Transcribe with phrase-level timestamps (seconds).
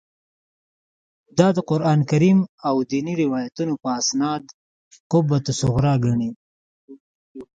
[1.37, 4.43] دا د قران کریم او دیني روایتونو په استناد
[5.11, 6.29] قبه الصخره ګڼي.